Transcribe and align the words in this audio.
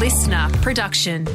listener 0.00 0.48
production. 0.62 1.26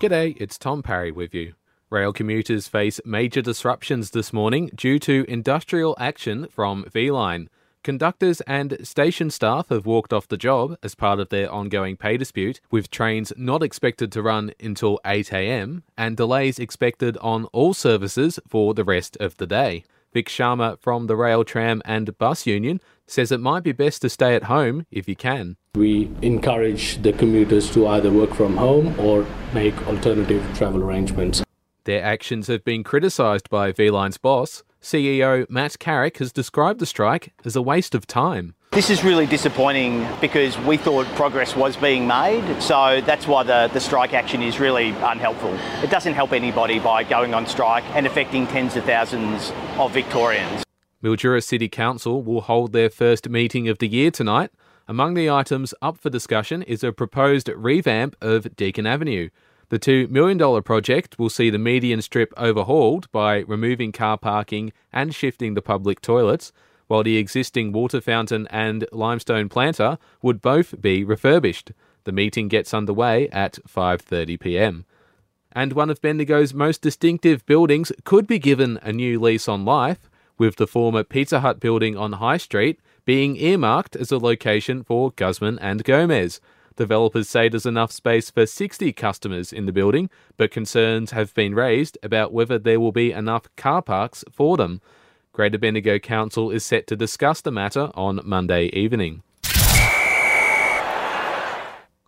G'day, 0.00 0.34
it's 0.40 0.56
Tom 0.56 0.82
Parry 0.82 1.12
with 1.12 1.34
you. 1.34 1.52
Rail 1.90 2.10
commuters 2.14 2.68
face 2.68 3.02
major 3.04 3.42
disruptions 3.42 4.12
this 4.12 4.32
morning 4.32 4.70
due 4.74 4.98
to 5.00 5.26
industrial 5.28 5.94
action 6.00 6.46
from 6.50 6.86
V/Line. 6.90 7.50
Conductors 7.82 8.40
and 8.46 8.78
station 8.82 9.28
staff 9.28 9.68
have 9.68 9.84
walked 9.84 10.14
off 10.14 10.26
the 10.26 10.38
job 10.38 10.78
as 10.82 10.94
part 10.94 11.20
of 11.20 11.28
their 11.28 11.52
ongoing 11.52 11.98
pay 11.98 12.16
dispute, 12.16 12.62
with 12.70 12.90
trains 12.90 13.30
not 13.36 13.62
expected 13.62 14.10
to 14.12 14.22
run 14.22 14.52
until 14.58 14.98
8am 15.04 15.82
and 15.98 16.16
delays 16.16 16.58
expected 16.58 17.18
on 17.18 17.44
all 17.52 17.74
services 17.74 18.40
for 18.48 18.72
the 18.72 18.84
rest 18.84 19.18
of 19.20 19.36
the 19.36 19.46
day. 19.46 19.84
Vic 20.14 20.28
Sharma 20.28 20.78
from 20.78 21.08
the 21.08 21.16
Rail, 21.16 21.42
Tram 21.42 21.82
and 21.84 22.16
Bus 22.18 22.46
Union 22.46 22.80
says 23.04 23.32
it 23.32 23.40
might 23.40 23.64
be 23.64 23.72
best 23.72 24.00
to 24.02 24.08
stay 24.08 24.36
at 24.36 24.44
home 24.44 24.86
if 24.92 25.08
you 25.08 25.16
can. 25.16 25.56
We 25.74 26.08
encourage 26.22 27.02
the 27.02 27.12
commuters 27.12 27.68
to 27.72 27.88
either 27.88 28.12
work 28.12 28.32
from 28.32 28.56
home 28.56 28.98
or 28.98 29.26
make 29.52 29.76
alternative 29.88 30.42
travel 30.56 30.84
arrangements. 30.84 31.42
Their 31.82 32.02
actions 32.02 32.46
have 32.46 32.64
been 32.64 32.84
criticised 32.84 33.50
by 33.50 33.72
V/Line's 33.72 34.16
boss. 34.16 34.62
CEO 34.80 35.50
Matt 35.50 35.80
Carrick 35.80 36.18
has 36.18 36.32
described 36.32 36.78
the 36.78 36.86
strike 36.86 37.32
as 37.44 37.56
a 37.56 37.62
waste 37.62 37.94
of 37.94 38.06
time. 38.06 38.54
This 38.74 38.90
is 38.90 39.04
really 39.04 39.26
disappointing 39.26 40.04
because 40.20 40.58
we 40.58 40.76
thought 40.76 41.06
progress 41.14 41.54
was 41.54 41.76
being 41.76 42.08
made, 42.08 42.60
so 42.60 43.00
that's 43.02 43.24
why 43.24 43.44
the, 43.44 43.70
the 43.72 43.78
strike 43.78 44.12
action 44.12 44.42
is 44.42 44.58
really 44.58 44.88
unhelpful. 44.88 45.54
It 45.84 45.90
doesn't 45.90 46.14
help 46.14 46.32
anybody 46.32 46.80
by 46.80 47.04
going 47.04 47.34
on 47.34 47.46
strike 47.46 47.84
and 47.94 48.04
affecting 48.04 48.48
tens 48.48 48.74
of 48.74 48.82
thousands 48.82 49.52
of 49.78 49.92
Victorians. 49.92 50.64
Mildura 51.04 51.40
City 51.40 51.68
Council 51.68 52.20
will 52.20 52.40
hold 52.40 52.72
their 52.72 52.90
first 52.90 53.28
meeting 53.28 53.68
of 53.68 53.78
the 53.78 53.86
year 53.86 54.10
tonight. 54.10 54.50
Among 54.88 55.14
the 55.14 55.30
items 55.30 55.72
up 55.80 55.96
for 55.98 56.10
discussion 56.10 56.62
is 56.62 56.82
a 56.82 56.90
proposed 56.90 57.48
revamp 57.54 58.16
of 58.20 58.56
Deakin 58.56 58.88
Avenue. 58.88 59.28
The 59.68 59.78
$2 59.78 60.10
million 60.10 60.62
project 60.64 61.16
will 61.16 61.30
see 61.30 61.48
the 61.48 61.58
median 61.58 62.02
strip 62.02 62.34
overhauled 62.36 63.08
by 63.12 63.44
removing 63.46 63.92
car 63.92 64.18
parking 64.18 64.72
and 64.92 65.14
shifting 65.14 65.54
the 65.54 65.62
public 65.62 66.00
toilets, 66.00 66.50
while 66.86 67.02
the 67.02 67.16
existing 67.16 67.72
water 67.72 68.00
fountain 68.00 68.46
and 68.50 68.86
limestone 68.92 69.48
planter 69.48 69.98
would 70.22 70.42
both 70.42 70.80
be 70.80 71.04
refurbished. 71.04 71.72
The 72.04 72.12
meeting 72.12 72.48
gets 72.48 72.74
underway 72.74 73.28
at 73.30 73.58
5:30 73.68 74.38
p.m. 74.40 74.84
And 75.52 75.72
one 75.72 75.90
of 75.90 76.00
Bendigo's 76.00 76.52
most 76.52 76.82
distinctive 76.82 77.46
buildings 77.46 77.92
could 78.04 78.26
be 78.26 78.38
given 78.38 78.78
a 78.82 78.92
new 78.92 79.20
lease 79.20 79.48
on 79.48 79.64
life, 79.64 80.10
with 80.36 80.56
the 80.56 80.66
former 80.66 81.04
Pizza 81.04 81.40
Hut 81.40 81.60
building 81.60 81.96
on 81.96 82.14
High 82.14 82.38
Street 82.38 82.80
being 83.04 83.36
earmarked 83.36 83.96
as 83.96 84.10
a 84.10 84.18
location 84.18 84.82
for 84.82 85.12
Guzman 85.12 85.58
and 85.60 85.84
Gomez. 85.84 86.40
Developers 86.76 87.28
say 87.28 87.48
there's 87.48 87.66
enough 87.66 87.92
space 87.92 88.30
for 88.30 88.46
60 88.46 88.92
customers 88.94 89.52
in 89.52 89.66
the 89.66 89.72
building, 89.72 90.10
but 90.36 90.50
concerns 90.50 91.12
have 91.12 91.32
been 91.34 91.54
raised 91.54 91.96
about 92.02 92.32
whether 92.32 92.58
there 92.58 92.80
will 92.80 92.92
be 92.92 93.12
enough 93.12 93.44
car 93.56 93.80
parks 93.80 94.24
for 94.32 94.56
them. 94.56 94.80
Greater 95.34 95.58
Bendigo 95.58 95.98
Council 95.98 96.52
is 96.52 96.64
set 96.64 96.86
to 96.86 96.94
discuss 96.94 97.40
the 97.40 97.50
matter 97.50 97.90
on 97.94 98.20
Monday 98.22 98.66
evening. 98.66 99.24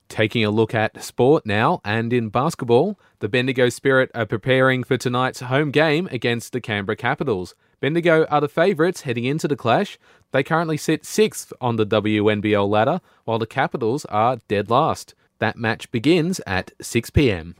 Taking 0.08 0.44
a 0.44 0.50
look 0.50 0.77
at 0.77 1.02
sport 1.02 1.44
now, 1.44 1.80
and 1.84 2.12
in 2.12 2.28
basketball, 2.28 3.00
the 3.19 3.28
Bendigo 3.28 3.69
Spirit 3.69 4.12
are 4.14 4.27
preparing 4.27 4.84
for 4.84 4.97
tonight's 4.97 5.41
home 5.41 5.72
game 5.72 6.08
against 6.12 6.52
the 6.52 6.60
Canberra 6.60 6.94
Capitals. 6.94 7.56
Bendigo 7.80 8.27
are 8.27 8.41
the 8.41 8.48
favourites 8.48 9.00
heading 9.00 9.24
into 9.24 9.48
the 9.48 9.56
clash. 9.56 9.98
They 10.30 10.44
currently 10.44 10.77
sit 10.77 11.04
sixth 11.04 11.52
on 11.60 11.74
the 11.74 11.84
WNBL 11.84 12.69
ladder, 12.69 13.00
while 13.24 13.41
the 13.41 13.47
Capitals 13.48 14.04
are 14.04 14.38
dead 14.47 14.70
last. 14.70 15.16
That 15.41 15.56
match 15.56 15.91
begins 15.91 16.41
at 16.47 16.70
6 16.80 17.10
pm. 17.10 17.56